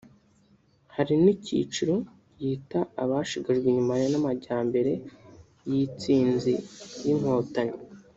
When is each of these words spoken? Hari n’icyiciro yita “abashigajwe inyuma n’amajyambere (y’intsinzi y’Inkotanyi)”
Hari 0.95 1.13
n’icyiciro 1.23 1.95
yita 2.43 2.79
“abashigajwe 3.03 3.65
inyuma 3.69 3.93
n’amajyambere 4.11 4.91
(y’intsinzi 5.69 6.53
y’Inkotanyi)” 7.05 7.77